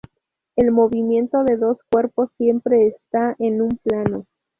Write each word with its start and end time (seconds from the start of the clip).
El 0.55 0.71
movimiento 0.71 1.43
de 1.43 1.57
dos 1.57 1.77
cuerpos 1.91 2.31
siempre 2.39 2.87
está 2.87 3.35
en 3.37 3.61
un 3.61 3.69
plano. 3.83 4.25